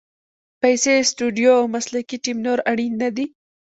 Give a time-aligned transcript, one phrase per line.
[0.61, 3.25] پیسې، سټوډیو او مسلکي ټیم نور اړین نه دي.